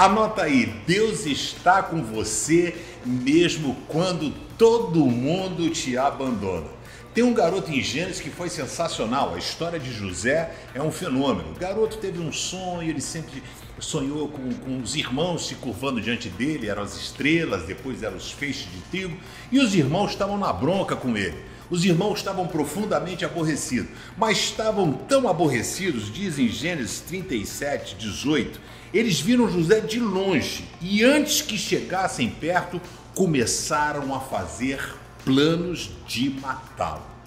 Anota 0.00 0.44
aí, 0.44 0.64
Deus 0.86 1.26
está 1.26 1.82
com 1.82 2.02
você 2.02 2.74
mesmo 3.04 3.76
quando 3.86 4.32
todo 4.56 5.04
mundo 5.04 5.68
te 5.68 5.94
abandona. 5.98 6.68
Tem 7.12 7.22
um 7.22 7.34
garoto 7.34 7.70
em 7.70 7.82
Gênesis 7.82 8.18
que 8.18 8.30
foi 8.30 8.48
sensacional. 8.48 9.34
A 9.34 9.38
história 9.38 9.78
de 9.78 9.92
José 9.92 10.54
é 10.74 10.80
um 10.80 10.90
fenômeno. 10.90 11.50
O 11.50 11.58
garoto 11.58 11.98
teve 11.98 12.18
um 12.18 12.32
sonho, 12.32 12.88
ele 12.88 13.02
sempre 13.02 13.42
sonhou 13.78 14.28
com, 14.28 14.50
com 14.54 14.80
os 14.80 14.96
irmãos 14.96 15.46
se 15.46 15.54
curvando 15.56 16.00
diante 16.00 16.30
dele, 16.30 16.70
eram 16.70 16.82
as 16.82 16.96
estrelas, 16.96 17.64
depois 17.64 18.02
eram 18.02 18.16
os 18.16 18.30
feixes 18.30 18.72
de 18.72 18.78
trigo, 18.90 19.18
e 19.52 19.58
os 19.58 19.74
irmãos 19.74 20.12
estavam 20.12 20.38
na 20.38 20.50
bronca 20.50 20.96
com 20.96 21.14
ele. 21.14 21.36
Os 21.70 21.84
irmãos 21.84 22.18
estavam 22.18 22.48
profundamente 22.48 23.24
aborrecidos, 23.24 23.90
mas 24.16 24.38
estavam 24.38 24.92
tão 24.92 25.28
aborrecidos, 25.28 26.12
dizem 26.12 26.48
Gênesis 26.48 27.00
37, 27.00 27.94
18, 27.94 28.60
eles 28.92 29.20
viram 29.20 29.48
José 29.48 29.80
de 29.80 30.00
longe 30.00 30.64
e 30.80 31.04
antes 31.04 31.40
que 31.40 31.56
chegassem 31.56 32.28
perto, 32.28 32.80
começaram 33.14 34.12
a 34.14 34.20
fazer 34.20 34.96
planos 35.24 35.90
de 36.08 36.30
matá-lo. 36.30 37.19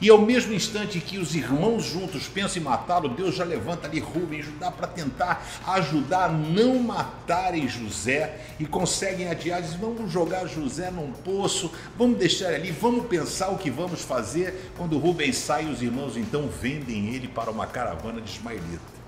E 0.00 0.08
ao 0.08 0.18
mesmo 0.18 0.54
instante 0.54 1.00
que 1.00 1.18
os 1.18 1.34
irmãos 1.34 1.84
juntos 1.84 2.28
pensam 2.28 2.62
em 2.62 2.64
matá-lo, 2.64 3.08
Deus 3.08 3.34
já 3.34 3.42
levanta 3.42 3.88
ali 3.88 3.98
Rubem 3.98 4.38
e 4.38 4.42
Judá 4.42 4.70
para 4.70 4.86
tentar 4.86 5.44
ajudar 5.66 6.26
a 6.26 6.28
não 6.28 6.78
matarem 6.78 7.68
José 7.68 8.38
e 8.60 8.66
conseguem 8.66 9.28
adiar, 9.28 9.60
dizem, 9.60 9.78
vamos 9.78 10.10
jogar 10.12 10.46
José 10.46 10.88
num 10.90 11.10
poço, 11.10 11.72
vamos 11.96 12.16
deixar 12.16 12.54
ali, 12.54 12.70
vamos 12.70 13.06
pensar 13.06 13.48
o 13.48 13.58
que 13.58 13.70
vamos 13.70 14.02
fazer. 14.02 14.72
Quando 14.76 14.98
Rubem 14.98 15.32
sai, 15.32 15.66
os 15.66 15.82
irmãos 15.82 16.16
então 16.16 16.48
vendem 16.48 17.12
ele 17.14 17.26
para 17.26 17.50
uma 17.50 17.66
caravana 17.66 18.20
de 18.20 18.30
ismaelita. 18.30 18.98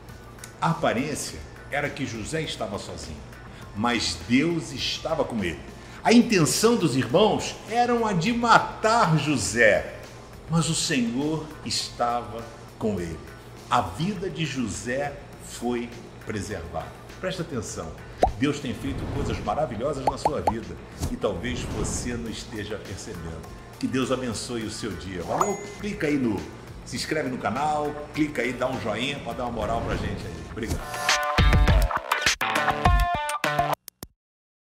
A 0.60 0.70
aparência 0.70 1.38
era 1.70 1.88
que 1.88 2.04
José 2.04 2.42
estava 2.42 2.78
sozinho, 2.80 3.16
mas 3.76 4.18
Deus 4.28 4.72
estava 4.72 5.24
com 5.24 5.42
ele. 5.44 5.60
A 6.02 6.12
intenção 6.12 6.76
dos 6.76 6.96
irmãos 6.96 7.54
era 7.70 7.94
a 8.08 8.12
de 8.12 8.32
matar 8.32 9.18
José, 9.18 9.99
mas 10.50 10.68
o 10.68 10.74
Senhor 10.74 11.46
estava 11.64 12.44
com 12.78 13.00
ele. 13.00 13.18
A 13.70 13.80
vida 13.80 14.28
de 14.28 14.44
José 14.44 15.16
foi 15.44 15.88
preservada. 16.26 17.00
Presta 17.20 17.42
atenção, 17.42 17.90
Deus 18.38 18.58
tem 18.58 18.74
feito 18.74 19.00
coisas 19.14 19.38
maravilhosas 19.44 20.04
na 20.04 20.18
sua 20.18 20.40
vida 20.40 20.74
e 21.10 21.16
talvez 21.16 21.60
você 21.76 22.14
não 22.14 22.28
esteja 22.28 22.76
percebendo. 22.76 23.40
Que 23.78 23.86
Deus 23.86 24.10
abençoe 24.10 24.64
o 24.64 24.70
seu 24.70 24.90
dia. 24.92 25.22
Valeu? 25.22 25.56
Clica 25.80 26.06
aí 26.06 26.18
no 26.18 26.38
se 26.84 26.96
inscreve 26.96 27.28
no 27.28 27.38
canal, 27.38 27.94
clica 28.12 28.42
aí, 28.42 28.52
dá 28.52 28.68
um 28.68 28.80
joinha 28.80 29.18
para 29.20 29.34
dar 29.34 29.44
uma 29.44 29.52
moral 29.52 29.80
pra 29.82 29.94
gente 29.94 30.26
aí. 30.26 30.34
Obrigado. 30.50 31.09